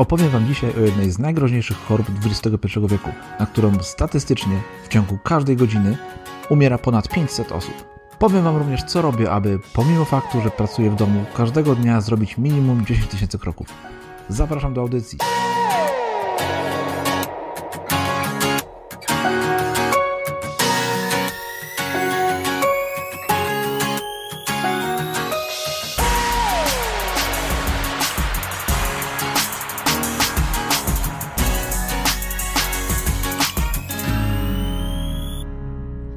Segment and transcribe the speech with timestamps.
[0.00, 3.10] Opowiem Wam dzisiaj o jednej z najgroźniejszych chorób XXI wieku,
[3.40, 5.96] na którą statystycznie w ciągu każdej godziny
[6.50, 7.74] umiera ponad 500 osób.
[8.18, 12.38] Powiem Wam również, co robię, aby pomimo faktu, że pracuję w domu, każdego dnia zrobić
[12.38, 13.66] minimum 10 tysięcy kroków.
[14.28, 15.18] Zapraszam do audycji.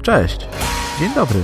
[0.04, 0.48] Cześć,
[1.00, 1.40] dzień dobry.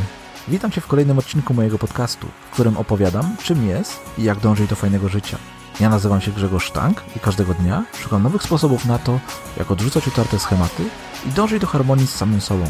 [0.49, 4.71] Witam Cię w kolejnym odcinku mojego podcastu, w którym opowiadam, czym jest i jak dążyć
[4.71, 5.39] do fajnego życia.
[5.81, 9.21] Ja nazywam się Grzegorz Sztank i każdego dnia szukam nowych sposobów na to,
[9.57, 10.83] jak odrzucać utarte schematy
[11.27, 12.65] i dążyć do harmonii z samym sobą.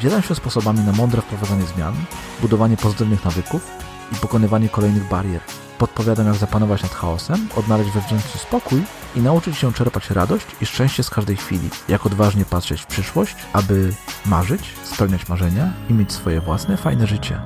[0.00, 1.94] Dzielam się sposobami na mądre wprowadzanie zmian,
[2.40, 3.70] budowanie pozytywnych nawyków
[4.12, 5.40] i pokonywanie kolejnych barier.
[5.78, 8.82] Podpowiadam, jak zapanować nad chaosem, odnaleźć wewnętrzny spokój
[9.16, 11.70] i nauczyć się czerpać radość i szczęście z każdej chwili.
[11.88, 13.92] Jak odważnie patrzeć w przyszłość, aby
[14.26, 17.40] marzyć, spełniać marzenia i mieć swoje własne, fajne życie.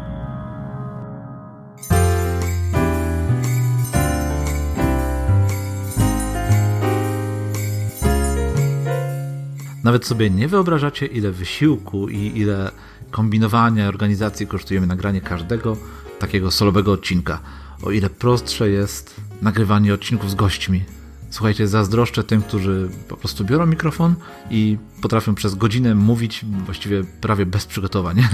[9.84, 12.70] Nawet sobie nie wyobrażacie, ile wysiłku i ile
[13.10, 15.76] kombinowania, organizacji kosztuje mi nagranie każdego
[16.20, 17.40] takiego solowego odcinka.
[17.82, 20.84] O ile prostsze jest nagrywanie odcinków z gośćmi.
[21.30, 24.14] Słuchajcie, zazdroszczę tym, którzy po prostu biorą mikrofon
[24.50, 28.22] i potrafią przez godzinę mówić właściwie prawie bez przygotowań.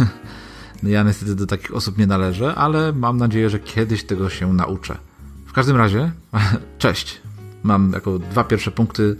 [0.82, 4.98] Ja niestety do takich osób nie należę, ale mam nadzieję, że kiedyś tego się nauczę.
[5.46, 6.12] W każdym razie,
[6.78, 7.20] cześć.
[7.62, 9.16] Mam jako dwa pierwsze punkty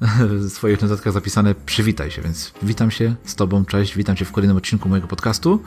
[0.00, 4.32] w swoich notatkach zapisane przywitaj się, więc witam się z Tobą, cześć, witam Cię w
[4.32, 5.62] kolejnym odcinku mojego podcastu.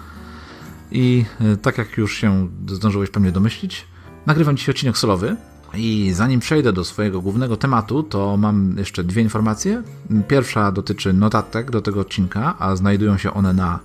[0.92, 3.88] I e, tak jak już się zdążyłeś pewnie domyślić,
[4.26, 5.36] nagrywam dzisiaj odcinek solowy.
[5.74, 9.84] I zanim przejdę do swojego głównego tematu, to mam jeszcze dwie informacje.
[10.28, 13.80] Pierwsza dotyczy notatek do tego odcinka, a znajdują się one na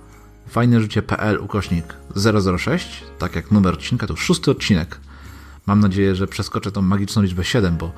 [0.47, 1.95] fajneżycie.pl ukośnik
[2.57, 4.99] 006, tak jak numer odcinka, to szósty odcinek.
[5.65, 7.91] Mam nadzieję, że przeskoczę tą magiczną liczbę 7, bo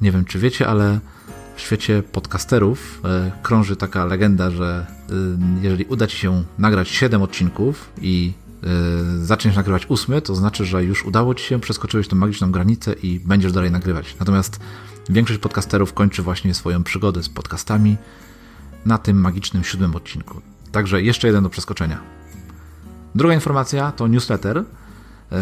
[0.00, 1.00] nie wiem czy wiecie, ale
[1.56, 4.86] w świecie podcasterów e, krąży taka legenda, że
[5.62, 8.32] jeżeli uda Ci się nagrać 7 odcinków i
[8.62, 8.68] e,
[9.24, 13.20] zaczniesz nagrywać ósmy, to znaczy, że już udało Ci się, przeskoczyłeś tą magiczną granicę i
[13.20, 14.16] będziesz dalej nagrywać.
[14.20, 14.60] Natomiast
[15.08, 17.96] większość podcasterów kończy właśnie swoją przygodę z podcastami
[18.86, 20.40] na tym magicznym siódmym odcinku.
[20.72, 22.00] Także jeszcze jeden do przeskoczenia.
[23.14, 24.64] Druga informacja to newsletter.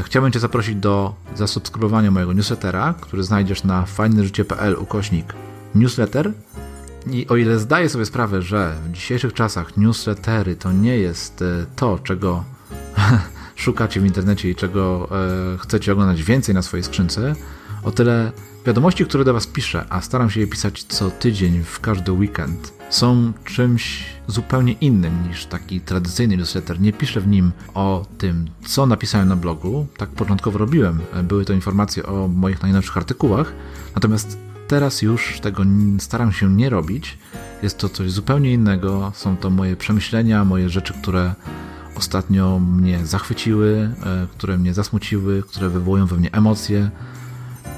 [0.03, 5.35] Chciałbym Cię zaprosić do zasubskrybowania mojego newslettera, który znajdziesz na fajneżycie.pl ukośnik
[5.75, 6.33] newsletter.
[7.11, 11.67] I o ile zdaję sobie sprawę, że w dzisiejszych czasach newslettery to nie jest e,
[11.77, 12.45] to, czego
[13.57, 15.09] szukacie w internecie i czego
[15.55, 17.35] e, chcecie oglądać więcej na swojej skrzynce,
[17.83, 18.33] o tyle
[18.67, 22.73] wiadomości, które do Was piszę, a staram się je pisać co tydzień, w każdy weekend,
[22.91, 26.81] są czymś zupełnie innym niż taki tradycyjny newsletter.
[26.81, 29.87] Nie piszę w nim o tym, co napisałem na blogu.
[29.97, 31.01] Tak początkowo robiłem.
[31.25, 33.53] Były to informacje o moich najnowszych artykułach.
[33.95, 35.63] Natomiast Teraz już tego
[35.99, 37.19] staram się nie robić.
[37.63, 39.13] Jest to coś zupełnie innego.
[39.15, 41.35] Są to moje przemyślenia, moje rzeczy, które
[41.97, 46.91] ostatnio mnie zachwyciły, e, które mnie zasmuciły, które wywołują we mnie emocje.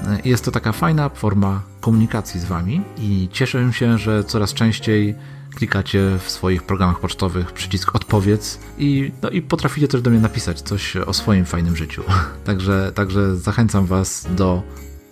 [0.07, 5.15] E, jest to taka fajna forma komunikacji z Wami i cieszę się, że coraz częściej
[5.55, 10.61] klikacie w swoich programach pocztowych przycisk odpowiedz i, no i potraficie też do mnie napisać
[10.61, 12.03] coś o swoim fajnym życiu.
[12.45, 14.63] Także, także zachęcam Was do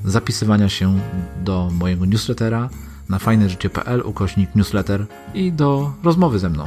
[0.06, 1.00] zapisywania się
[1.44, 2.70] do mojego newslettera
[3.10, 6.66] na fajneżycie.pl ukośnik newsletter i do rozmowy ze mną.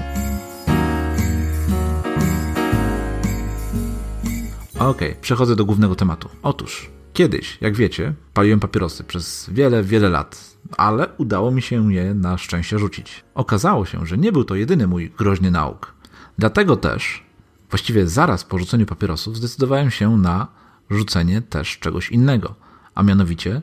[4.78, 6.28] Ok, przechodzę do głównego tematu.
[6.42, 12.14] Otóż, kiedyś, jak wiecie, paliłem papierosy przez wiele, wiele lat, ale udało mi się je
[12.14, 13.24] na szczęście rzucić.
[13.34, 15.94] Okazało się, że nie był to jedyny mój groźny nauk.
[16.38, 17.22] Dlatego też,
[17.70, 20.46] właściwie zaraz po rzuceniu papierosów, zdecydowałem się na
[20.90, 22.54] rzucenie też czegoś innego–
[22.94, 23.62] a mianowicie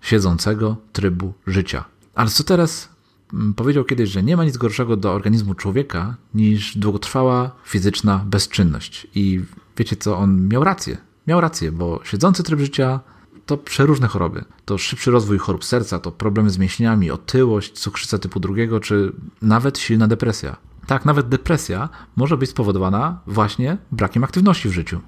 [0.00, 1.84] siedzącego trybu życia.
[2.14, 2.88] Ale co teraz?
[3.34, 9.06] Mm, powiedział kiedyś, że nie ma nic gorszego do organizmu człowieka niż długotrwała fizyczna bezczynność.
[9.14, 9.44] I
[9.76, 10.96] wiecie co, on miał rację.
[11.26, 13.00] Miał rację, bo siedzący tryb życia
[13.46, 14.44] to przeróżne choroby.
[14.64, 19.12] To szybszy rozwój chorób serca, to problemy z mięśniami, otyłość, cukrzyca typu drugiego, czy
[19.42, 20.56] nawet silna depresja.
[20.86, 25.00] Tak, nawet depresja może być spowodowana właśnie brakiem aktywności w życiu.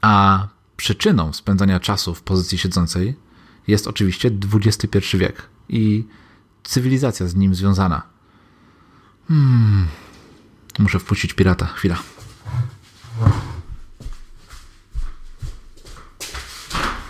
[0.00, 0.46] A
[0.78, 3.16] przyczyną spędzania czasu w pozycji siedzącej
[3.66, 6.04] jest oczywiście XXI wiek i
[6.64, 8.02] cywilizacja z nim związana.
[9.28, 9.86] Hmm.
[10.78, 11.66] Muszę wpuścić pirata.
[11.66, 11.98] Chwila.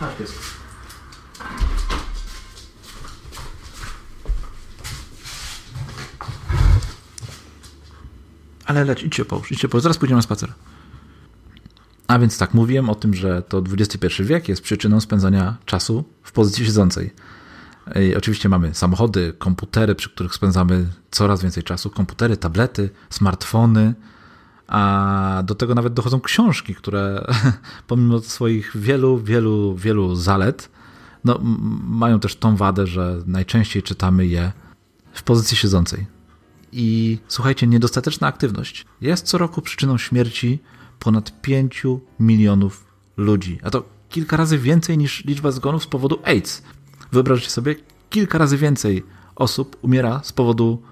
[0.00, 0.16] Tak
[8.64, 9.82] Ale leć, idźcie połóż, idźcie połóż.
[9.82, 10.52] Zaraz pójdziemy na spacer.
[12.08, 16.32] A więc tak, mówiłem o tym, że to XXI wiek jest przyczyną spędzania czasu w
[16.32, 17.14] pozycji siedzącej.
[18.10, 23.94] I oczywiście mamy samochody, komputery, przy których spędzamy coraz więcej czasu, komputery, tablety, smartfony,
[24.66, 27.26] a do tego nawet dochodzą książki, które
[27.86, 30.70] pomimo swoich wielu, wielu, wielu zalet,
[31.24, 31.38] no,
[31.82, 34.52] mają też tą wadę, że najczęściej czytamy je
[35.12, 36.06] w pozycji siedzącej.
[36.72, 40.58] I słuchajcie, niedostateczna aktywność jest co roku przyczyną śmierci
[40.98, 41.82] ponad 5
[42.20, 42.84] milionów
[43.16, 46.62] ludzi, a to kilka razy więcej niż liczba zgonów z powodu AIDS.
[47.12, 47.76] Wyobraźcie sobie,
[48.10, 49.04] kilka razy więcej
[49.36, 50.82] osób umiera z powodu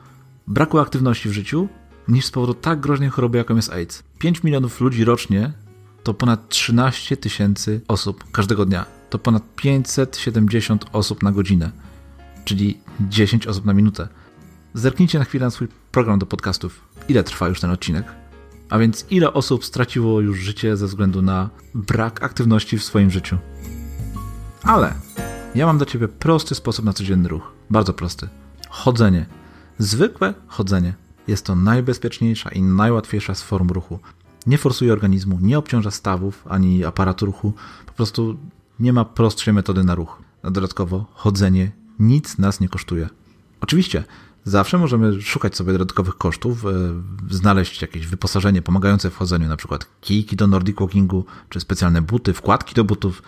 [0.47, 1.69] braku aktywności w życiu
[2.08, 4.03] niż z powodu tak groźnej choroby, jaką jest AIDS.
[4.19, 5.53] 5 milionów ludzi rocznie
[6.03, 8.87] to ponad 13 tysięcy osób każdego dnia.
[9.11, 11.70] To ponad 570 osób na godzinę,
[12.44, 14.08] czyli 10 osób na minutę.
[14.75, 16.81] Zerknijcie na chwilę na swój program do podcastów.
[17.08, 18.25] Ile trwa już ten odcinek?
[18.70, 23.38] A więc ile osób straciło już życie ze względu na brak aktywności w swoim życiu?
[24.62, 24.94] Ale
[25.54, 27.52] ja mam dla ciebie prosty sposób na codzienny ruch.
[27.70, 28.28] Bardzo prosty.
[28.68, 29.26] Chodzenie.
[29.78, 30.94] Zwykłe chodzenie.
[31.28, 33.98] Jest to najbezpieczniejsza i najłatwiejsza z form ruchu.
[34.46, 37.52] Nie forsuje organizmu, nie obciąża stawów ani aparatu ruchu.
[37.86, 38.36] Po prostu
[38.80, 40.22] nie ma prostszej metody na ruch.
[40.42, 43.08] A dodatkowo chodzenie nic nas nie kosztuje.
[43.60, 44.04] Oczywiście,
[44.46, 46.70] zawsze możemy szukać sobie dodatkowych kosztów, e,
[47.31, 52.32] znaleźć jakieś wyposażenie pomagające w chodzeniu, na przykład kijki do Nordic Walkingu, czy specjalne buty,
[52.32, 53.22] wkładki do butów,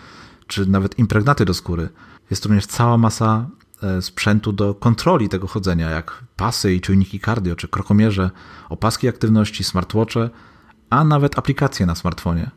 [0.47, 1.89] czy nawet impregnaty do skóry.
[2.29, 3.47] Jest również cała masa
[3.83, 8.31] e, sprzętu do kontroli tego chodzenia, jak pasy i czujniki cardio, czy krokomierze,
[8.69, 10.29] opaski aktywności, smartwatche,
[10.89, 12.51] a nawet aplikacje na smartfonie.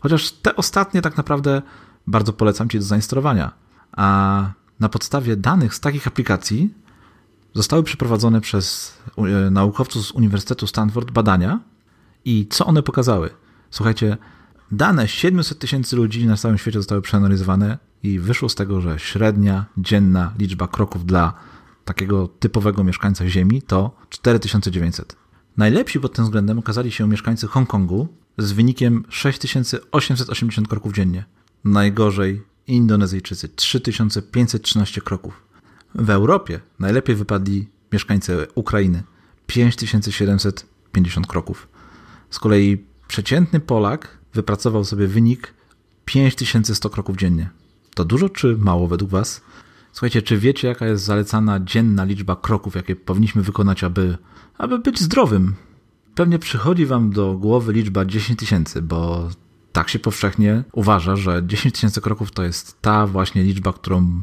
[0.00, 1.62] Chociaż te ostatnie tak naprawdę
[2.06, 3.52] bardzo polecam Ci do zainstalowania.
[3.92, 4.44] A
[4.80, 6.83] na podstawie danych z takich aplikacji
[7.54, 11.60] zostały przeprowadzone przez e, naukowców z Uniwersytetu Stanford badania
[12.24, 13.30] i co one pokazały?
[13.70, 14.16] Słuchajcie,
[14.72, 19.64] dane 700 tysięcy ludzi na całym świecie zostały przeanalizowane i wyszło z tego, że średnia
[19.78, 21.34] dzienna liczba kroków dla
[21.84, 25.16] takiego typowego mieszkańca Ziemi to 4900.
[25.56, 28.08] Najlepsi pod tym względem okazali się mieszkańcy Hongkongu
[28.38, 31.24] z wynikiem 6880 kroków dziennie.
[31.64, 35.43] Najgorzej Indonezyjczycy 3513 kroków.
[35.94, 39.02] W Europie najlepiej wypadli mieszkańcy Ukrainy
[39.46, 41.68] 5750 kroków.
[42.30, 45.54] Z kolei przeciętny Polak wypracował sobie wynik
[46.04, 47.50] 5100 kroków dziennie.
[47.94, 49.40] To dużo czy mało według Was?
[49.92, 54.18] Słuchajcie, czy wiecie, jaka jest zalecana dzienna liczba kroków, jakie powinniśmy wykonać, aby,
[54.58, 55.54] aby być zdrowym?
[56.14, 59.28] Pewnie przychodzi Wam do głowy liczba 10 tysięcy, bo
[59.72, 64.22] tak się powszechnie uważa, że 10 tysięcy kroków to jest ta właśnie liczba, którą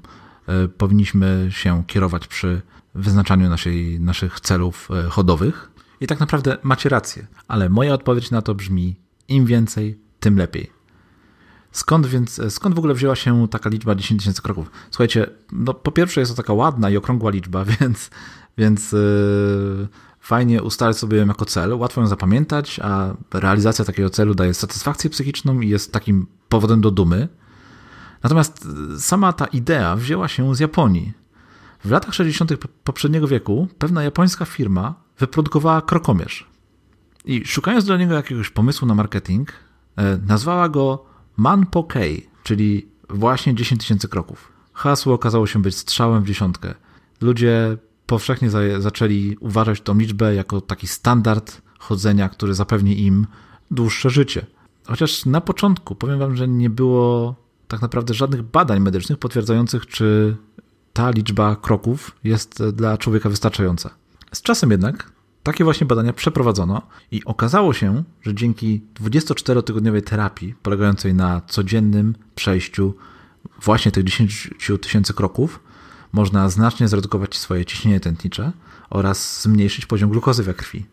[0.78, 2.62] powinniśmy się kierować przy
[2.96, 5.72] wyznaczaniu naszej, naszych celów e, chodowych.
[6.02, 8.96] I tak naprawdę macie rację, ale moja odpowiedź na to brzmi:
[9.28, 10.72] im więcej, tym lepiej.
[11.72, 14.72] Skąd więc, e, skąd w ogóle wzięła się taka liczba 10 tysięcy kroków?
[14.92, 18.10] Słuchajcie, no po pierwsze jest to taka ładna i okrągła liczba, więc,
[18.58, 19.88] więc yy,
[20.20, 25.10] fajnie ustalać sobie ją jako cel, łatwo ją zapamiętać, a realizacja takiego celu daje satysfakcję
[25.10, 27.28] psychiczną i jest takim powodem do dumy.
[28.24, 31.14] Natomiast e, sama ta idea wzięła się z Japonii.
[31.86, 32.52] W latach 60.
[32.84, 36.48] poprzedniego wieku pewna japońska firma wyprodukowała krokomierz.
[37.26, 39.54] I szukając dla niego jakiegoś pomysłu na marketing,
[40.28, 41.06] nazwała go
[41.38, 44.52] Man Kei, czyli właśnie 10 tysięcy kroków.
[44.74, 46.74] Hasło okazało się być strzałem w dziesiątkę.
[47.22, 48.50] Ludzie powszechnie
[48.80, 53.28] zaczęli uważać tą liczbę jako taki standard chodzenia, który zapewni im
[53.72, 54.46] dłuższe życie.
[54.88, 57.36] Chociaż na początku powiem wam, że nie było
[57.72, 60.36] tak naprawdę żadnych badań medycznych potwierdzających, czy
[60.94, 63.90] ta liczba kroków jest dla człowieka wystarczająca.
[64.34, 65.12] Z czasem jednak
[65.44, 72.94] takie właśnie badania przeprowadzono i okazało się, że dzięki 24-tygodniowej terapii polegającej na codziennym przejściu
[73.62, 74.50] właśnie tych 10
[74.82, 75.60] tysięcy kroków
[76.12, 78.52] można znacznie zredukować swoje ciśnienie tętnicze
[78.90, 80.86] oraz zmniejszyć poziom glukozy we krwi.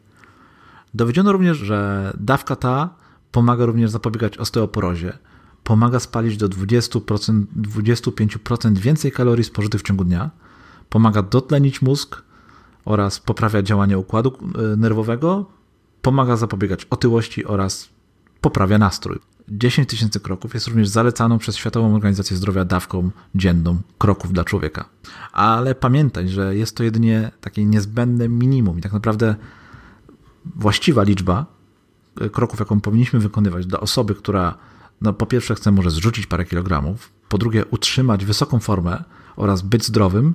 [0.95, 2.91] Dowiedziono również, że dawka ta
[3.33, 5.19] pomaga również zapobiegać osteoporozie,
[5.65, 10.31] pomaga spalić do 20%, 25% więcej kalorii spożytych w ciągu dnia,
[10.89, 12.23] pomaga dotlenić mózg,
[12.89, 15.47] oraz poprawia działanie układu e, nerwowego,
[16.03, 17.89] pomaga zapobiegać otyłości oraz
[18.41, 19.19] poprawia nastrój.
[19.49, 24.85] 10 tysięcy kroków jest również zalecaną przez Światową Organizację Zdrowia dawką dzienną kroków dla człowieka.
[25.33, 29.37] Ale pamiętaj, że jest to jedynie takie niezbędne minimum i tak naprawdę
[30.57, 31.47] właściwa liczba
[32.21, 34.55] e, kroków, jaką powinniśmy wykonywać dla osoby, która
[35.01, 39.05] no, po pierwsze chce może zrzucić parę kilogramów, po drugie utrzymać wysoką formę
[39.37, 40.35] oraz być zdrowym,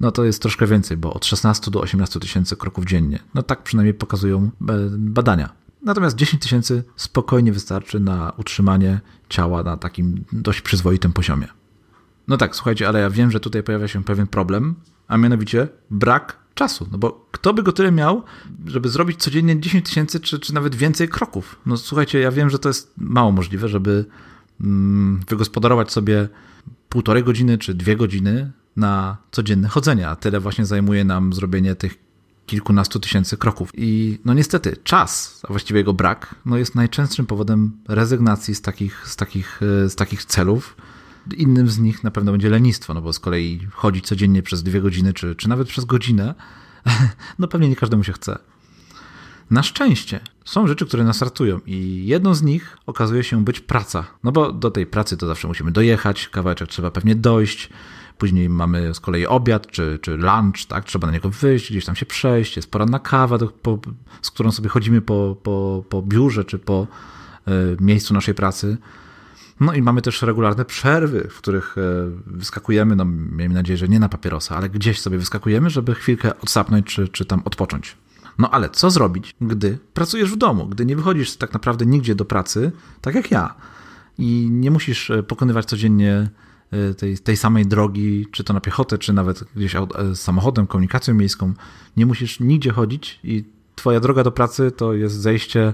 [0.00, 3.18] no to jest troszkę więcej, bo od 16 do 18 tysięcy kroków dziennie.
[3.34, 4.50] No tak przynajmniej pokazują e,
[4.90, 5.52] badania.
[5.82, 11.48] Natomiast 10 tysięcy spokojnie wystarczy na utrzymanie ciała na takim dość przyzwoitym poziomie.
[12.28, 14.74] No tak, słuchajcie, ale ja wiem, że tutaj pojawia się pewien problem,
[15.08, 16.88] a mianowicie brak czasu.
[16.92, 18.22] No bo kto by go tyle miał,
[18.66, 21.60] żeby zrobić codziennie 10 tysięcy czy, czy nawet więcej kroków?
[21.66, 24.04] No słuchajcie, ja wiem, że to jest mało możliwe, żeby
[24.60, 26.28] mm, wygospodarować sobie
[26.88, 31.98] półtorej godziny czy dwie godziny na codzienne chodzenie, a tyle właśnie zajmuje nam zrobienie tych
[32.46, 33.70] kilkunastu tysięcy kroków.
[33.74, 39.08] I no niestety czas, a właściwie jego brak, no jest najczęstszym powodem rezygnacji z takich,
[39.08, 40.76] z takich, e, z takich celów.
[41.36, 44.80] Innym z nich na pewno będzie lenistwo, no bo z kolei chodzić codziennie przez dwie
[44.80, 46.34] godziny, czy, czy nawet przez godzinę,
[47.38, 48.38] no pewnie nie każdemu się chce.
[49.50, 54.04] Na szczęście są rzeczy, które nas ratują i jedną z nich okazuje się być praca.
[54.24, 57.70] No bo do tej pracy to zawsze musimy dojechać, kawałeczek trzeba pewnie dojść,
[58.18, 60.84] później mamy z kolei obiad czy, czy lunch, tak?
[60.84, 63.78] trzeba na niego wyjść, gdzieś tam się przejść, jest poranna kawa, po,
[64.22, 66.86] z którą sobie chodzimy po, po, po biurze czy po
[67.48, 68.76] y, miejscu naszej pracy.
[69.62, 71.80] No i mamy też regularne przerwy, w których e,
[72.26, 76.86] wyskakujemy, no miejmy nadzieję, że nie na papierosa, ale gdzieś sobie wyskakujemy, żeby chwilkę odsapnąć
[76.86, 77.96] czy, czy tam odpocząć.
[78.38, 82.24] No ale co zrobić, gdy pracujesz w domu, gdy nie wychodzisz tak naprawdę nigdzie do
[82.24, 83.54] pracy, tak jak ja,
[84.18, 86.30] i nie musisz e, pokonywać codziennie
[86.70, 89.74] e, tej, tej samej drogi, czy to na piechotę, czy nawet gdzieś
[90.14, 91.54] samochodem, komunikacją miejską,
[91.96, 95.72] nie musisz nigdzie chodzić i twoja droga do pracy to jest zejście e,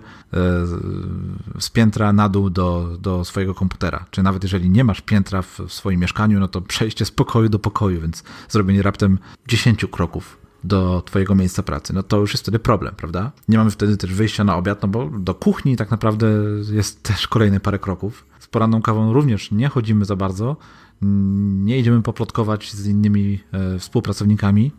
[1.59, 4.05] z piętra na dół do, do swojego komputera.
[4.11, 7.49] Czy nawet jeżeli nie masz piętra w, w swoim mieszkaniu, no to przejście z pokoju
[7.49, 12.43] do pokoju, więc zrobienie raptem 10 kroków do twojego miejsca pracy, no to już jest
[12.43, 13.33] wtedy problem, prawda?
[13.49, 16.27] Nie mamy wtedy też wyjścia na obiad, no bo do kuchni tak naprawdę
[16.73, 18.27] jest też kolejne parę kroków.
[18.39, 20.57] Z poranną kawą również nie chodzimy za bardzo,
[21.03, 24.73] nie idziemy poplotkować z innymi e, współpracownikami,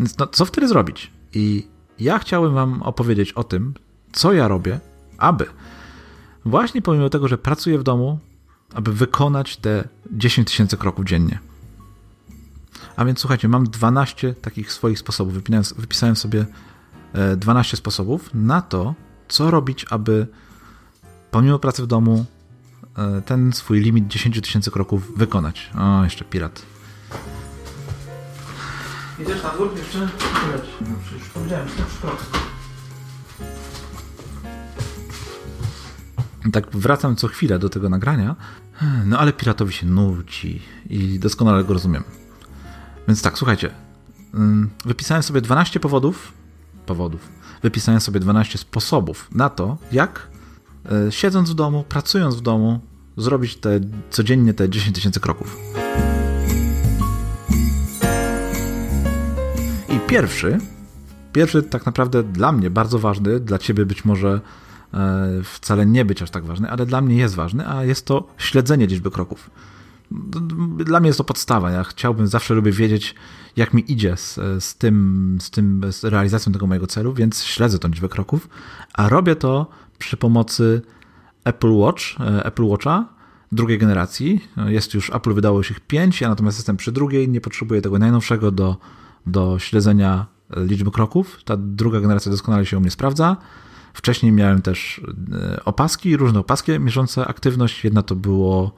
[0.00, 1.10] więc no, co wtedy zrobić?
[1.34, 1.66] I
[2.00, 3.74] ja chciałem Wam opowiedzieć o tym,
[4.12, 4.80] co ja robię,
[5.18, 5.46] aby
[6.44, 8.18] właśnie pomimo tego, że pracuję w domu,
[8.74, 11.38] aby wykonać te 10 tysięcy kroków dziennie.
[12.96, 15.34] A więc słuchajcie, mam 12 takich swoich sposobów.
[15.76, 16.46] Wypisałem sobie
[17.36, 18.94] 12 e, sposobów na to,
[19.28, 20.26] co robić, aby
[21.30, 22.24] pomimo pracy w domu
[22.96, 25.70] e, ten swój limit 10 tysięcy kroków wykonać.
[25.78, 26.62] O, jeszcze pirat.
[29.20, 29.98] Idziesz na dwór jeszcze?
[30.80, 31.84] No przecież powiedziałem, że
[36.52, 38.36] Tak wracam co chwilę do tego nagrania,
[39.04, 42.04] no ale piratowi się nudzi i doskonale go rozumiem.
[43.08, 43.70] Więc tak, słuchajcie,
[44.34, 46.32] mm, wypisałem sobie 12 powodów,
[46.86, 47.28] powodów,
[47.62, 50.28] wypisałem sobie 12 sposobów na to, jak
[50.86, 52.80] e, siedząc w domu, pracując w domu,
[53.16, 55.56] zrobić te codziennie te 10 tysięcy kroków.
[60.08, 60.58] Pierwszy,
[61.32, 64.40] pierwszy tak naprawdę dla mnie bardzo ważny, dla ciebie być może
[64.94, 68.28] e, wcale nie być aż tak ważny, ale dla mnie jest ważny, a jest to
[68.38, 69.50] śledzenie liczby kroków.
[70.78, 71.70] Dla mnie jest to podstawa.
[71.70, 73.14] Ja chciałbym, zawsze lubię wiedzieć,
[73.56, 77.78] jak mi idzie z, z, tym, z tym, z realizacją tego mojego celu, więc śledzę
[77.78, 78.48] tą liczbę kroków,
[78.94, 79.66] a robię to
[79.98, 80.82] przy pomocy
[81.44, 83.18] Apple Watch, e, Apple Watcha
[83.52, 84.48] drugiej generacji.
[84.66, 88.50] Jest już, Apple wydało ich pięć, ja natomiast jestem przy drugiej, nie potrzebuję tego najnowszego
[88.50, 88.76] do
[89.28, 91.44] do śledzenia liczby kroków.
[91.44, 93.36] Ta druga generacja doskonale się u mnie sprawdza.
[93.94, 95.00] Wcześniej miałem też
[95.32, 97.84] e, opaski, różne opaski mierzące aktywność.
[97.84, 98.72] Jedna to było,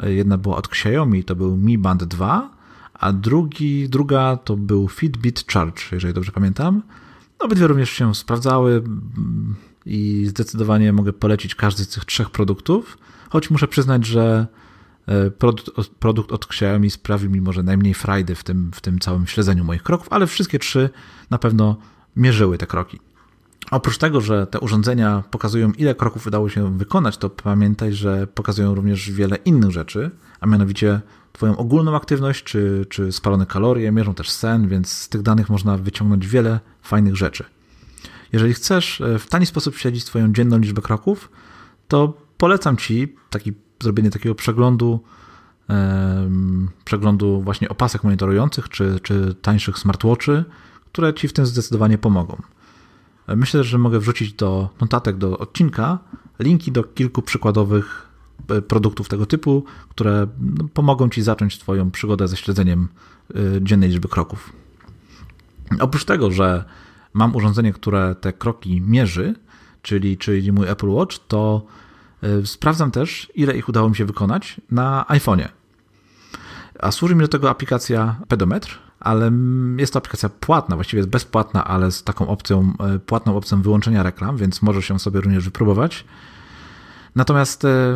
[0.00, 2.50] e, jedna była od Xiaomi, to był Mi Band 2,
[2.94, 6.82] a drugi, druga to był Fitbit Charge, jeżeli dobrze pamiętam.
[7.38, 9.54] Obydwie również się sprawdzały mm,
[9.86, 12.98] i zdecydowanie mogę polecić każdy z tych trzech produktów,
[13.30, 14.46] choć muszę przyznać, że
[15.10, 19.26] E, produkt, produkt od Xiaomi sprawił mi może najmniej frajdy w tym, w tym całym
[19.26, 20.90] śledzeniu moich kroków, ale wszystkie trzy
[21.30, 21.76] na pewno
[22.16, 23.00] mierzyły te kroki.
[23.70, 28.74] Oprócz tego, że te urządzenia pokazują, ile kroków udało się wykonać, to pamiętaj, że pokazują
[28.74, 31.00] również wiele innych rzeczy, a mianowicie
[31.32, 35.76] Twoją ogólną aktywność czy, czy spalone kalorie, mierzą też sen, więc z tych danych można
[35.76, 37.44] wyciągnąć wiele fajnych rzeczy.
[38.32, 41.30] Jeżeli chcesz e, w tani sposób śledzić Twoją dzienną liczbę kroków,
[41.88, 45.00] to polecam Ci taki zrobienie takiego przeglądu,
[46.84, 50.44] przeglądu właśnie opasek monitorujących czy, czy tańszych smartwatchy,
[50.92, 52.42] które Ci w tym zdecydowanie pomogą.
[53.36, 55.98] Myślę, że mogę wrzucić do notatek do odcinka
[56.38, 58.08] linki do kilku przykładowych
[58.48, 62.88] e, produktów tego typu, które no, pomogą Ci zacząć Twoją przygodę ze śledzeniem
[63.34, 64.52] e, dziennej liczby kroków.
[65.80, 66.64] Oprócz tego, że
[67.12, 69.34] mam urządzenie, które te kroki mierzy,
[69.82, 71.66] czyli, czyli mój Apple Watch, to
[72.44, 75.48] sprawdzam też, ile ich udało mi się wykonać na iPhone'ie.
[76.78, 79.32] A służy mi do tego aplikacja Pedometr, ale
[79.76, 84.02] jest to aplikacja płatna, właściwie jest bezpłatna, ale z taką opcją, e, płatną opcją wyłączenia
[84.02, 86.04] reklam, więc możesz ją sobie również wypróbować.
[87.16, 87.94] Natomiast e,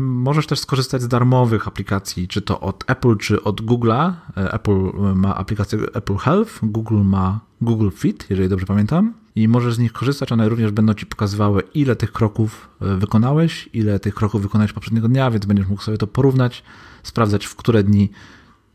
[0.00, 4.12] możesz też skorzystać z darmowych aplikacji, czy to od Apple, czy od Google'a.
[4.36, 9.14] E, Apple ma aplikację Apple Health, Google ma Google Fit, jeżeli dobrze pamiętam.
[9.40, 13.68] I możesz z nich korzystać, one również będą ci pokazywały, ile tych kroków e, wykonałeś,
[13.72, 16.62] ile tych kroków wykonałeś poprzedniego dnia, więc będziesz mógł sobie to porównać,
[17.02, 18.10] sprawdzać, w które dni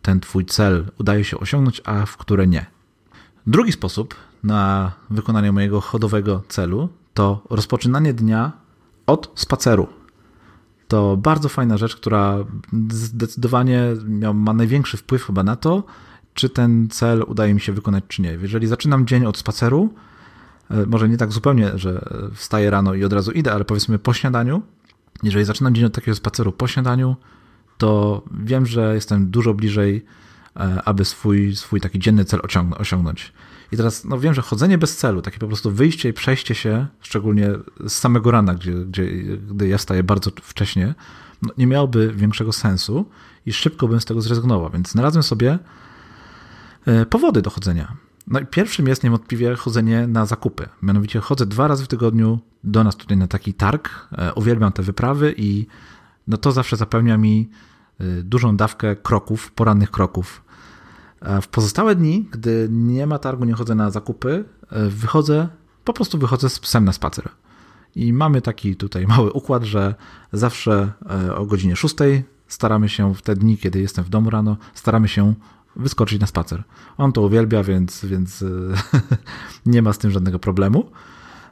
[0.02, 2.66] ten twój cel udaje się osiągnąć, a w które nie.
[3.48, 8.52] Drugi sposób na wykonanie mojego chodowego celu to rozpoczynanie dnia
[9.08, 9.88] od spaceru.
[10.88, 12.38] To bardzo fajna rzecz, która
[12.90, 13.82] zdecydowanie
[14.34, 15.84] ma największy wpływ chyba na to,
[16.34, 18.32] czy ten cel udaje mi się wykonać, czy nie.
[18.32, 19.94] Jeżeli zaczynam dzień od spaceru,
[20.88, 24.62] może nie tak zupełnie, że wstaję rano i od razu idę, ale powiedzmy po śniadaniu,
[25.24, 27.16] jeżeli zaczynam dzień od takiego spaceru po śniadaniu,
[27.78, 30.06] to wiem, że jestem dużo bliżej,
[30.56, 32.40] e, aby swój, swój taki dzienny cel
[32.78, 33.34] osiągnąć.
[33.72, 36.88] I teraz no wiem, że chodzenie bez celu, takie po prostu wyjście i przejście się,
[37.02, 37.50] szczególnie
[37.88, 39.06] z samego rana, gdzie, gdzie,
[39.38, 40.96] gdy ja staję bardzo wcześnie,
[41.42, 43.06] no nie miałoby większego sensu
[43.46, 44.70] i szybko bym z tego zrezygnował.
[44.70, 45.60] Więc znalazłem sobie
[46.86, 47.96] e, powody do chodzenia.
[48.28, 50.70] No i pierwszym jest niewątpliwie chodzenie na zakupy.
[50.82, 53.90] Mianowicie chodzę dwa razy w tygodniu do nas tutaj na taki targ.
[54.12, 55.68] E, uwielbiam te wyprawy i
[56.28, 57.50] no to zawsze zapewnia mi
[58.00, 60.46] e, dużą dawkę kroków, porannych kroków
[61.42, 65.48] w pozostałe dni, gdy nie ma targu, nie chodzę na zakupy, e, wychodzę,
[65.84, 67.30] po prostu wychodzę z psem na spacer.
[67.96, 69.96] I mamy taki tutaj mały układ, że
[70.34, 71.96] zawsze e, o godzinie 6
[72.48, 75.34] staramy się w te dni, kiedy jestem w domu rano, staramy się
[75.76, 76.64] wyskoczyć na spacer.
[76.98, 78.46] On to uwielbia, więc, więc e,
[79.66, 80.92] nie ma z tym żadnego problemu.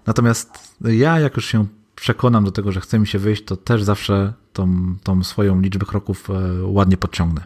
[0.06, 1.66] Natomiast ja, jak już się
[1.96, 5.86] przekonam do tego, że chce mi się wyjść, to też zawsze tą, tą swoją liczbę
[5.86, 6.30] kroków
[6.64, 7.44] ładnie podciągnę.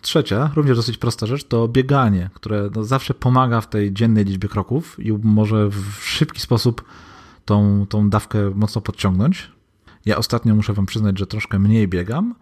[0.00, 4.48] Trzecia, również dosyć prosta rzecz, to bieganie, które no zawsze pomaga w tej dziennej liczbie
[4.48, 6.84] kroków i może w szybki sposób
[7.44, 9.50] tą, tą dawkę mocno podciągnąć.
[10.06, 12.34] Ja ostatnio muszę Wam przyznać, że troszkę mniej biegam,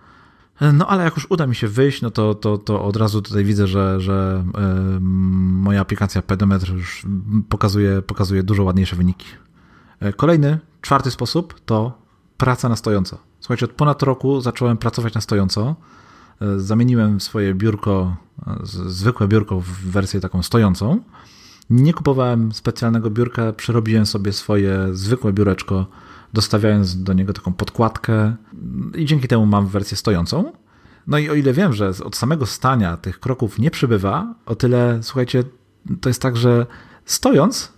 [0.73, 3.45] no ale jak już uda mi się wyjść, no to, to, to od razu tutaj
[3.45, 7.07] widzę, że, że yy, moja aplikacja Pedometr już
[7.49, 9.27] pokazuje, pokazuje dużo ładniejsze wyniki.
[10.01, 11.99] E, kolejny, czwarty sposób to
[12.37, 13.19] praca na stojąco.
[13.41, 15.77] Słuchajcie, od ponad roku zacząłem pracować na stojąco.
[16.41, 18.17] E, zamieniłem swoje biurko,
[18.47, 21.01] e, zwykłe biurko w wersję taką stojącą.
[21.71, 25.87] Nie kupowałem specjalnego biurka, przerobiłem sobie swoje zwykłe biureczko,
[26.37, 28.37] dostawiając do niego taką podkładkę
[28.95, 30.53] i dzięki temu mam wersję stojącą.
[31.07, 34.99] No i o ile wiem, że od samego stania tych kroków nie przybywa, o tyle,
[35.03, 35.45] słuchajcie,
[36.01, 36.67] to jest tak, że
[37.05, 37.73] stojąc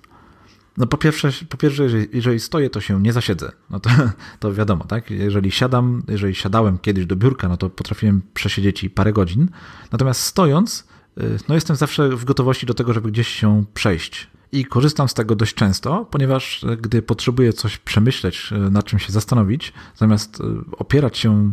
[0.76, 3.52] no po pierwsze, po pierwsze jeżeli, stoję, to się nie zasiedzę.
[3.70, 3.90] No to,
[4.40, 5.10] to wiadomo, tak?
[5.10, 9.50] Jeżeli siadam, jeżeli siadałem kiedyś do biurka, no to potrafiłem przesiedzieć i parę godzin.
[9.92, 10.86] Natomiast stojąc,
[11.18, 14.30] y, no jestem zawsze w gotowości do tego, żeby gdzieś się przejść.
[14.52, 18.98] I korzystam z tego dość często, ponieważ y, gdy potrzebuję coś przemyśleć, y, nad czym
[18.98, 21.52] się zastanowić, zamiast opierać się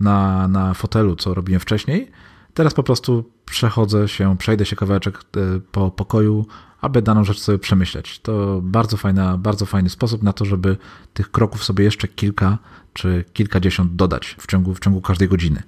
[0.00, 2.10] na, na fotelu, co robiłem wcześniej,
[2.54, 5.24] teraz po prostu przechodzę się, przejdę się kawałeczek
[5.72, 6.46] po pokoju,
[6.80, 8.20] aby daną rzecz sobie przemyśleć.
[8.20, 10.76] To bardzo, fajna, bardzo fajny sposób na to, żeby
[11.14, 12.58] tych kroków sobie jeszcze kilka
[12.92, 15.62] czy kilkadziesiąt dodać w ciągu, w ciągu każdej godziny.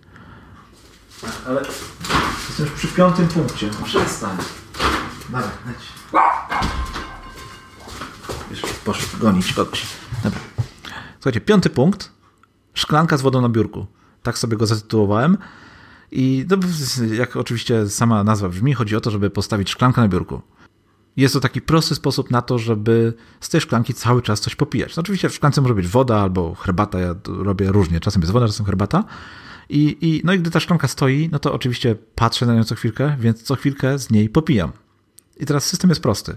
[1.47, 1.61] Ale
[2.49, 3.71] jestem już przy piątym punkcie.
[3.85, 4.37] Przestań.
[5.29, 5.77] Dawaj, leć.
[8.51, 9.87] Już poszedł gonić kogoś.
[10.25, 10.41] Dobra.
[11.15, 12.13] Słuchajcie, piąty punkt.
[12.75, 13.87] Szklanka z wodą na biurku.
[14.23, 15.39] Tak sobie go zatytułowałem.
[16.11, 16.57] I no,
[17.15, 20.43] jak oczywiście sama nazwa brzmi, chodzi o to, żeby postawić szklankę na biurku.
[21.17, 24.97] Jest to taki prosty sposób na to, żeby z tej szklanki cały czas coś popijać.
[24.97, 28.01] No oczywiście w szklance może być woda albo herbata, ja robię różnie.
[28.01, 29.05] Czasem jest woda, czasem herbata.
[29.69, 32.75] I, i, no i gdy ta szklanka stoi, no to oczywiście patrzę na nią co
[32.75, 34.73] chwilkę, więc co chwilkę z niej popijam.
[35.37, 36.37] I teraz system jest prosty.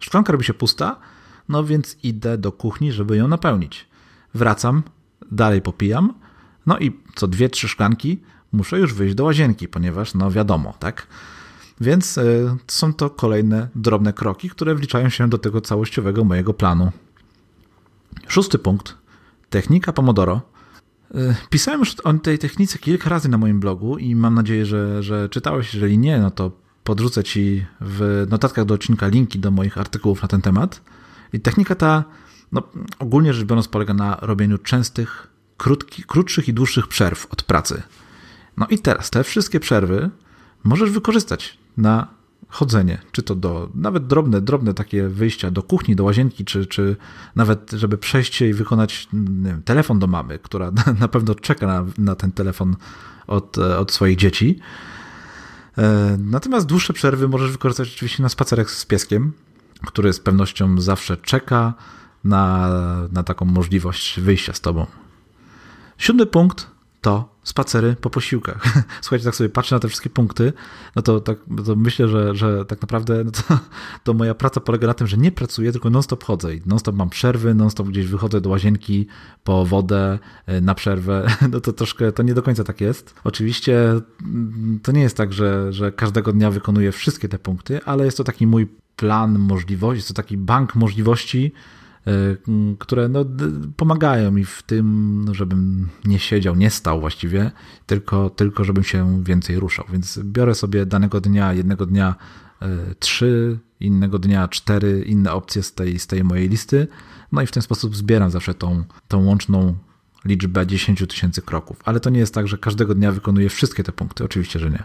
[0.00, 0.96] Szklanka robi się pusta,
[1.48, 3.88] no więc idę do kuchni, żeby ją napełnić.
[4.34, 4.82] Wracam,
[5.32, 6.14] dalej popijam,
[6.66, 8.20] no i co dwie, trzy szklanki
[8.52, 11.06] muszę już wyjść do łazienki, ponieważ no wiadomo, tak?
[11.80, 16.92] Więc e, są to kolejne drobne kroki, które wliczają się do tego całościowego mojego planu.
[18.28, 18.96] Szósty punkt.
[19.50, 20.40] Technika Pomodoro.
[21.14, 25.02] E, pisałem już o tej technice kilka razy na moim blogu i mam nadzieję, że,
[25.02, 25.74] że czytałeś.
[25.74, 26.50] Jeżeli nie, no to
[26.84, 30.80] podrzucę Ci w notatkach do odcinka linki do moich artykułów na ten temat.
[31.32, 32.04] I technika ta,
[32.52, 32.62] no,
[32.98, 37.82] ogólnie rzecz biorąc, polega na robieniu częstych, krótki, krótszych i dłuższych przerw od pracy.
[38.56, 40.10] No i teraz te wszystkie przerwy
[40.64, 42.06] możesz wykorzystać na
[42.48, 46.96] chodzenie, czy to do, nawet drobne, drobne takie wyjścia do kuchni, do łazienki, czy, czy
[47.36, 49.08] nawet, żeby przejść się i wykonać
[49.42, 52.76] wiem, telefon do mamy, która na pewno czeka na, na ten telefon
[53.26, 54.58] od, od swoich dzieci.
[55.78, 59.32] E, natomiast dłuższe przerwy możesz wykorzystać oczywiście na spacerek z pieskiem,
[59.86, 61.74] który z pewnością zawsze czeka
[62.24, 62.68] na,
[63.12, 64.86] na taką możliwość wyjścia z tobą.
[65.98, 66.66] Siódmy punkt
[67.00, 68.62] to spacery po posiłkach.
[69.02, 70.52] Słuchajcie, tak sobie patrzę na te wszystkie punkty,
[70.96, 73.58] no to, tak, to myślę, że, że tak naprawdę no to,
[74.04, 77.10] to, moja praca polega na tym, że nie pracuję, tylko non-stop chodzę i non-stop mam
[77.10, 79.06] przerwy, non-stop gdzieś wychodzę do łazienki
[79.44, 81.26] po wodę e, na przerwę.
[81.50, 83.14] No to troszkę, to nie do końca tak jest.
[83.24, 88.04] Oczywiście mm, to nie jest tak, że, że każdego dnia wykonuję wszystkie te punkty, ale
[88.04, 91.52] jest to taki mój plan możliwości, jest to taki bank możliwości,
[92.78, 93.24] które no,
[93.76, 97.50] pomagają mi w tym, żebym nie siedział, nie stał właściwie,
[97.86, 99.84] tylko, tylko żebym się więcej ruszał.
[99.92, 102.14] Więc biorę sobie danego dnia, jednego dnia
[102.62, 106.88] e, trzy, innego dnia cztery inne opcje z tej, z tej mojej listy,
[107.32, 109.74] no i w ten sposób zbieram zawsze tą, tą łączną
[110.24, 111.80] liczbę 10 tysięcy kroków.
[111.84, 114.84] Ale to nie jest tak, że każdego dnia wykonuję wszystkie te punkty, oczywiście, że nie.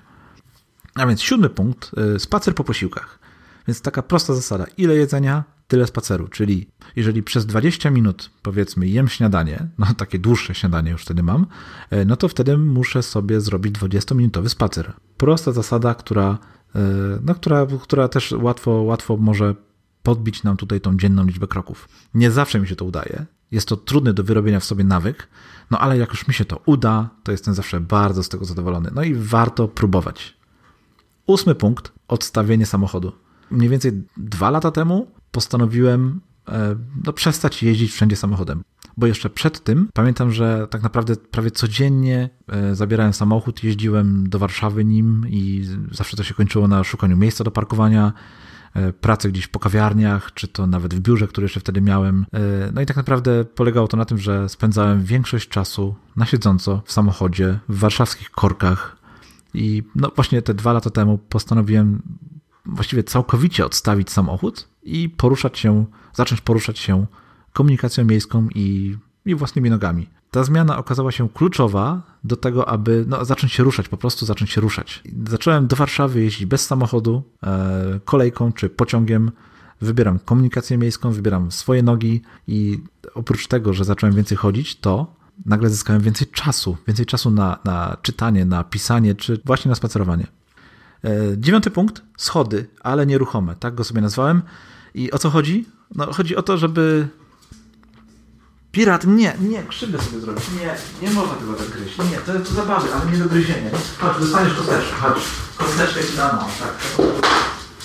[0.95, 3.19] A więc siódmy punkt, e, spacer po posiłkach.
[3.67, 9.07] Więc taka prosta zasada, ile jedzenia, tyle spaceru, czyli jeżeli przez 20 minut powiedzmy jem
[9.07, 11.45] śniadanie, no takie dłuższe śniadanie już wtedy mam,
[11.89, 14.93] e, no to wtedy muszę sobie zrobić 20-minutowy spacer.
[15.17, 16.37] Prosta zasada, która,
[16.75, 16.79] e,
[17.21, 19.55] no, która, która też łatwo, łatwo może
[20.03, 21.89] podbić nam tutaj tą dzienną liczbę kroków.
[22.13, 23.25] Nie zawsze mi się to udaje.
[23.51, 25.27] Jest to trudny do wyrobienia w sobie nawyk,
[25.71, 28.91] no ale jak już mi się to uda, to jestem zawsze bardzo z tego zadowolony.
[28.95, 30.37] No i warto próbować.
[31.27, 33.11] Ósmy punkt: odstawienie samochodu.
[33.51, 38.63] Mniej więcej dwa lata temu postanowiłem e, no, przestać jeździć wszędzie samochodem.
[38.97, 44.39] Bo jeszcze przed tym pamiętam, że tak naprawdę prawie codziennie e, zabierałem samochód, jeździłem do
[44.39, 48.13] Warszawy nim i zawsze to się kończyło na szukaniu miejsca do parkowania,
[48.73, 52.25] e, pracy gdzieś po kawiarniach, czy to nawet w biurze, które jeszcze wtedy miałem.
[52.73, 56.91] No i tak naprawdę polegało to na tym, że spędzałem większość czasu na siedząco w
[56.91, 58.97] samochodzie, w warszawskich korkach.
[59.53, 62.01] I no właśnie te dwa lata temu postanowiłem
[62.65, 67.05] właściwie całkowicie odstawić samochód i poruszać się, zacząć poruszać się
[67.53, 70.09] komunikacją miejską i, i własnymi nogami.
[70.31, 74.51] Ta zmiana okazała się kluczowa do tego, aby no, zacząć się ruszać, po prostu zacząć
[74.51, 75.03] się ruszać.
[75.29, 79.31] Zacząłem do Warszawy jeździć bez samochodu, e, kolejką czy pociągiem.
[79.81, 82.79] Wybieram komunikację miejską, wybieram swoje nogi i
[83.13, 87.97] oprócz tego, że zacząłem więcej chodzić, to nagle zyskałem więcej czasu, więcej czasu na, na
[88.01, 90.27] czytanie, na pisanie czy właśnie na spacerowanie.
[91.03, 94.41] E, dziewiąty punkt, schody, ale nieruchome, tak go sobie nazwałem.
[94.93, 95.65] I o co chodzi?
[95.95, 97.07] No chodzi o to, żeby
[98.75, 100.43] Pirat, nie, nie, krzywdę sobie zrobić.
[100.61, 100.75] Nie,
[101.07, 101.97] nie można tego tak gryźć.
[101.97, 103.69] Nie, to jest zabawy, ale nie do gryzienia.
[103.99, 105.17] Chodź, dostaniesz kosteczkę, chodź.
[105.57, 107.03] Kosteczkę ci dam, tak.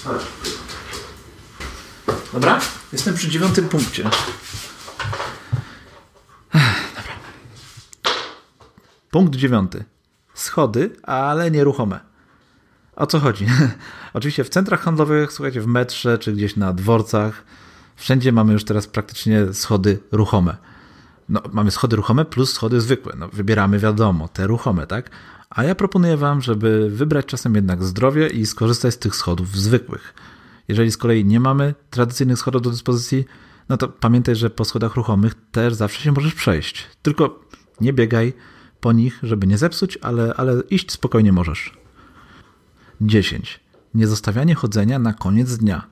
[0.04, 0.22] Chodź.
[2.32, 2.60] Dobra?
[2.92, 4.04] Jestem przy dziewiątym punkcie.
[6.96, 7.12] Dobra.
[9.10, 9.84] Punkt dziewiąty.
[10.34, 12.09] Schody, ale nieruchome.
[13.00, 13.46] O co chodzi?
[14.14, 17.44] Oczywiście w centrach handlowych, słuchajcie, w metrze czy gdzieś na dworcach,
[17.96, 20.56] wszędzie mamy już teraz praktycznie schody ruchome.
[21.28, 23.12] No, mamy schody ruchome plus schody zwykłe.
[23.18, 25.10] No, wybieramy, wiadomo, te ruchome, tak?
[25.50, 30.14] A ja proponuję Wam, żeby wybrać czasem jednak zdrowie i skorzystać z tych schodów zwykłych.
[30.68, 33.24] Jeżeli z kolei nie mamy tradycyjnych schodów do dyspozycji,
[33.68, 36.86] no to pamiętaj, że po schodach ruchomych też zawsze się możesz przejść.
[37.02, 37.40] Tylko
[37.80, 38.32] nie biegaj
[38.80, 41.79] po nich, żeby nie zepsuć, ale, ale iść spokojnie możesz.
[43.00, 43.60] 10.
[43.94, 45.86] Niezostawianie chodzenia na koniec dnia.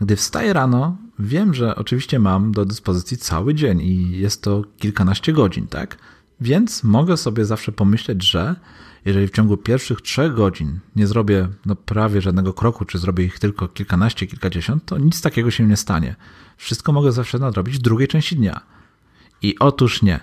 [0.00, 5.32] Gdy wstaję rano, wiem, że oczywiście mam do dyspozycji cały dzień i jest to kilkanaście
[5.32, 5.98] godzin, tak?
[6.40, 8.56] Więc mogę sobie zawsze pomyśleć, że
[9.04, 13.38] jeżeli w ciągu pierwszych trzech godzin nie zrobię no, prawie żadnego kroku, czy zrobię ich
[13.38, 16.16] tylko kilkanaście, kilkadziesiąt, to nic takiego się nie stanie.
[16.56, 18.60] Wszystko mogę zawsze nadrobić w drugiej części dnia.
[19.42, 20.20] I otóż nie.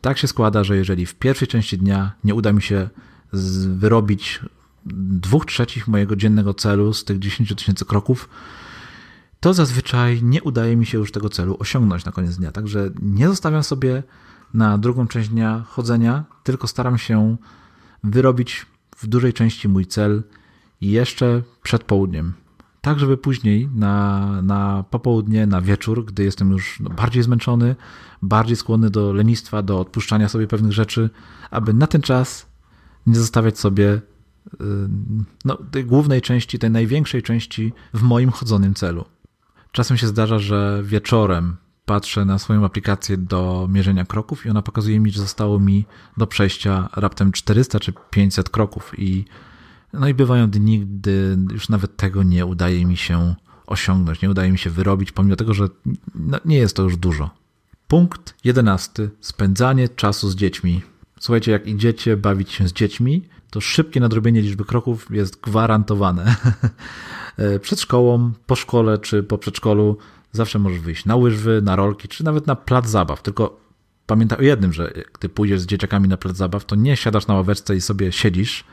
[0.00, 2.88] Tak się składa, że jeżeli w pierwszej części dnia nie uda mi się
[3.76, 4.40] wyrobić
[4.94, 8.28] dwóch trzecich mojego dziennego celu z tych 10 tysięcy kroków,
[9.40, 12.52] to zazwyczaj nie udaje mi się już tego celu osiągnąć na koniec dnia.
[12.52, 14.02] Także nie zostawiam sobie
[14.54, 17.36] na drugą część dnia chodzenia, tylko staram się
[18.04, 20.22] wyrobić w dużej części mój cel
[20.80, 22.32] jeszcze przed południem.
[22.80, 27.76] Tak, żeby później na, na popołudnie, na wieczór, gdy jestem już no, bardziej zmęczony,
[28.22, 31.10] bardziej skłonny do lenistwa, do odpuszczania sobie pewnych rzeczy,
[31.50, 32.46] aby na ten czas
[33.06, 34.00] nie zostawiać sobie
[35.44, 39.04] no, tej głównej części, tej największej części w moim chodzonym celu.
[39.72, 45.00] Czasem się zdarza, że wieczorem patrzę na swoją aplikację do mierzenia kroków i ona pokazuje
[45.00, 45.84] mi, że zostało mi
[46.16, 49.24] do przejścia raptem 400 czy 500 kroków i
[49.92, 53.34] No i bywają dni, gdy już nawet tego nie udaje mi się
[53.66, 55.68] osiągnąć, nie udaje mi się wyrobić, pomimo tego, że
[56.14, 57.30] no, nie jest to już dużo.
[57.88, 59.10] Punkt jedenasty.
[59.20, 60.82] Spędzanie czasu z dziećmi.
[61.20, 66.36] Słuchajcie, jak idziecie bawić się z dziećmi, to szybkie nadrobienie liczby kroków jest gwarantowane.
[67.62, 69.98] Przed szkołą, po szkole czy po przedszkolu
[70.32, 73.22] zawsze możesz wyjść na łyżwy, na rolki, czy nawet na plac zabaw.
[73.22, 73.60] Tylko
[74.06, 77.34] pamiętaj o jednym, że gdy pójdziesz z dzieciakami na plac zabaw, to nie siadasz na
[77.34, 78.64] ławeczce i sobie siedzisz,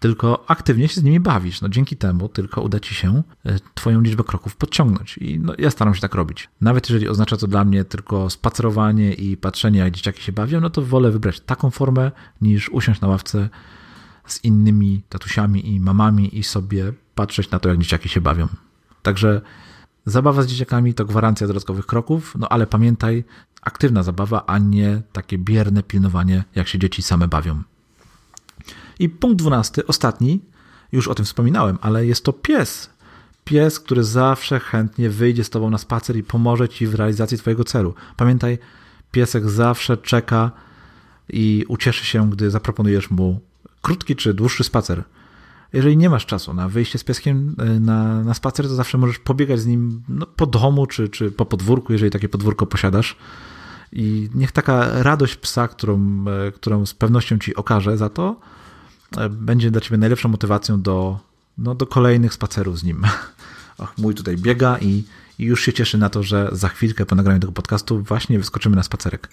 [0.00, 1.60] tylko aktywnie się z nimi bawisz.
[1.60, 5.18] No dzięki temu tylko uda ci się e, twoją liczbę kroków podciągnąć.
[5.18, 6.48] I no, ja staram się tak robić.
[6.60, 10.70] Nawet jeżeli oznacza to dla mnie tylko spacerowanie i patrzenie, jak dzieciaki się bawią, no
[10.70, 13.48] to wolę wybrać taką formę, niż usiąść na ławce
[14.26, 18.48] z innymi tatusiami i mamami i sobie patrzeć na to, jak dzieciaki się bawią.
[19.02, 19.40] Także
[20.06, 23.24] zabawa z dzieciakami to gwarancja dodatkowych kroków, no ale pamiętaj,
[23.62, 27.62] aktywna zabawa, a nie takie bierne pilnowanie, jak się dzieci same bawią.
[28.98, 30.40] I punkt dwunasty, ostatni,
[30.92, 32.90] już o tym wspominałem, ale jest to pies.
[33.44, 37.64] Pies, który zawsze chętnie wyjdzie z tobą na spacer i pomoże ci w realizacji twojego
[37.64, 37.94] celu.
[38.16, 38.58] Pamiętaj,
[39.12, 40.50] piesek zawsze czeka
[41.28, 43.40] i ucieszy się, gdy zaproponujesz mu
[43.84, 45.04] krótki czy dłuższy spacer.
[45.72, 49.18] Jeżeli nie masz czasu na wyjście z pieskiem e, na, na spacer, to zawsze możesz
[49.18, 53.16] pobiegać z nim no, po domu czy, czy po podwórku, jeżeli takie podwórko posiadasz.
[53.92, 58.36] I niech taka radość psa, którą, e, którą z pewnością ci okaże za to,
[59.16, 61.18] e, będzie dla ciebie najlepszą motywacją do,
[61.58, 63.02] no, do kolejnych spacerów z nim.
[63.78, 65.04] Och, mój tutaj biega i,
[65.38, 68.76] i już się cieszy na to, że za chwilkę po nagraniu tego podcastu właśnie wyskoczymy
[68.76, 69.28] na spacerek.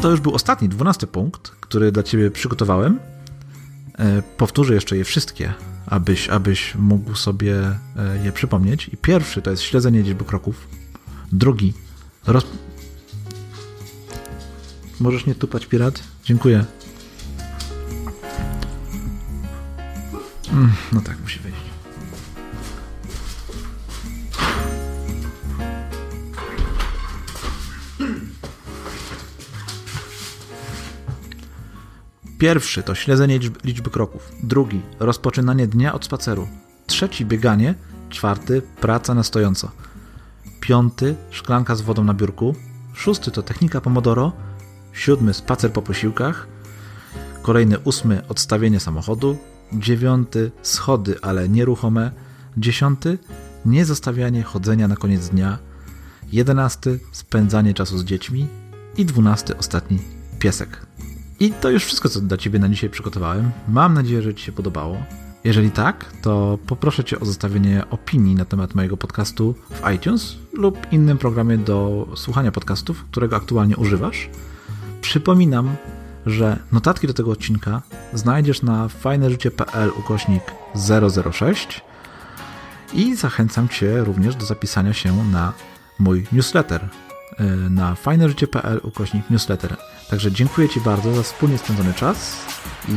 [0.00, 2.98] To już był ostatni, dwunasty punkt, który dla ciebie przygotowałem.
[3.98, 5.54] E, powtórzę jeszcze je wszystkie,
[5.86, 7.78] abyś, abyś mógł sobie e,
[8.24, 8.88] je przypomnieć.
[8.88, 10.68] I pierwszy to jest śledzenie liczby kroków.
[11.32, 11.72] Drugi,
[12.26, 12.46] roz...
[15.00, 16.02] Możesz nie tupać, pirat?
[16.24, 16.64] Dziękuję.
[20.52, 21.40] Mm, no tak, musi
[32.38, 34.32] Pierwszy to śledzenie liczby, liczby kroków.
[34.42, 36.48] Drugi rozpoczynanie dnia od spaceru.
[36.86, 37.74] Trzeci bieganie.
[38.10, 39.70] Czwarty praca na stojąco.
[40.60, 42.54] Piąty szklanka z wodą na biurku.
[42.94, 44.32] Szósty to technika Pomodoro.
[44.92, 46.46] Siódmy spacer po posiłkach.
[47.42, 49.38] Kolejny ósmy odstawienie samochodu.
[49.72, 52.10] Dziewiąty schody, ale nieruchome.
[52.56, 53.18] Dziesiąty
[53.64, 55.58] nie zostawianie chodzenia na koniec dnia.
[56.32, 58.46] Jedenasty spędzanie czasu z dziećmi.
[58.96, 59.98] I dwunasty ostatni
[60.38, 60.86] piesek.
[61.40, 63.50] I to już wszystko, co dla Ciebie na dzisiaj przygotowałem.
[63.68, 65.02] Mam nadzieję, że Ci się podobało.
[65.44, 70.92] Jeżeli tak, to poproszę Cię o zostawienie opinii na temat mojego podcastu w iTunes lub
[70.92, 74.30] innym programie do słuchania podcastów, którego aktualnie używasz.
[75.00, 75.76] Przypominam,
[76.26, 77.82] że notatki do tego odcinka
[78.14, 80.42] znajdziesz na fajneżycie.pl ukośnik
[81.32, 81.80] 006
[82.92, 85.52] i zachęcam Cię również do zapisania się na
[85.98, 86.88] mój newsletter
[87.38, 89.76] e, na fajneżycie.pl ukośnik newsletter.
[90.10, 92.36] Także dziękuję Ci bardzo za wspólnie spędzony czas
[92.88, 92.92] i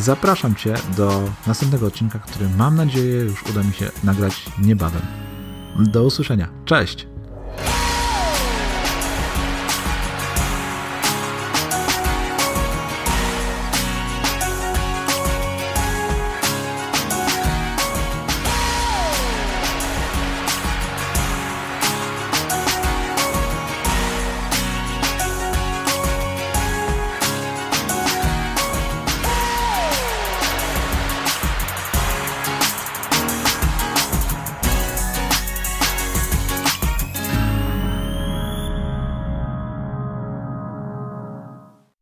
[0.00, 5.02] zapraszam Cię do następnego odcinka, który mam nadzieję już uda mi się nagrać niebawem.
[5.78, 6.48] Do usłyszenia.
[6.64, 7.07] Cześć!